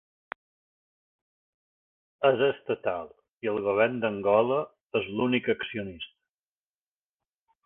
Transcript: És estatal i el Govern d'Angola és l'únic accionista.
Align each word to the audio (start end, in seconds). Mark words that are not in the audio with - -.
És 2.31 2.41
estatal 2.47 3.11
i 3.47 3.53
el 3.53 3.61
Govern 3.69 4.03
d'Angola 4.07 4.61
és 5.01 5.15
l'únic 5.19 5.53
accionista. 5.57 6.15